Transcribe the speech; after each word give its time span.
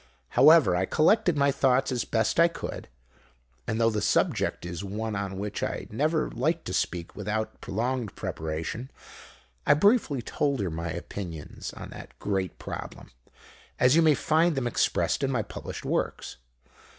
However, 0.29 0.75
I 0.75 0.85
collected 0.85 1.37
my 1.37 1.51
thoughts 1.51 1.91
as 1.91 2.05
best 2.05 2.39
I 2.39 2.47
could, 2.47 2.87
and, 3.67 3.79
though 3.79 3.91
the 3.91 4.01
subject 4.01 4.65
is 4.65 4.83
one 4.83 5.15
on 5.15 5.37
which 5.37 5.61
I 5.61 5.85
never 5.91 6.31
like 6.31 6.63
to 6.63 6.73
speak 6.73 7.15
without 7.15 7.61
prolonged 7.61 8.15
preparation, 8.15 8.89
I 9.63 9.75
briefly 9.75 10.23
told 10.23 10.59
her 10.59 10.71
my 10.71 10.89
opinions 10.89 11.71
on 11.73 11.91
that 11.91 12.17
great 12.17 12.57
problem, 12.57 13.11
as 13.79 13.95
you 13.95 14.01
may 14.01 14.15
find 14.15 14.55
them 14.55 14.65
expressed 14.65 15.21
in 15.23 15.29
my 15.29 15.43
published 15.43 15.85
works. 15.85 16.37